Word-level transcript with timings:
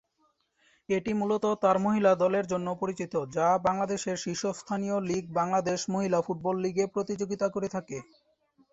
এটি 0.89 1.11
মূলত 1.13 1.45
তার 1.63 1.77
মহিলা 1.79 2.11
দলের 2.15 2.45
জন্য 2.47 2.67
পরিচিত 2.81 3.13
যা 3.33 3.47
দেশের 3.87 4.17
শীর্ষস্থানীয় 4.17 4.97
লীগ 5.01 5.23
বাংলাদেশ 5.33 5.79
মহিলা 5.89 6.19
ফুটবল 6.21 6.55
লীগে 6.63 6.85
প্রতিযোগিতা 6.95 7.47
করে 7.49 7.67
থাকে। 7.75 7.97